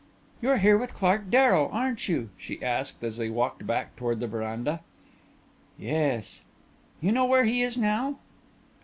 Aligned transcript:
"You're 0.41 0.57
here 0.57 0.79
with 0.79 0.95
Clark 0.95 1.29
Darrow, 1.29 1.67
aren't 1.69 2.09
you?" 2.09 2.31
she 2.35 2.63
asked 2.63 3.03
as 3.03 3.17
they 3.17 3.29
walked 3.29 3.67
back 3.67 3.95
toward 3.95 4.19
the 4.19 4.25
veranda. 4.25 4.81
"Yes." 5.77 6.41
"You 7.01 7.11
know 7.11 7.25
where 7.25 7.43
he 7.43 7.61
is 7.61 7.77
now?" 7.77 8.17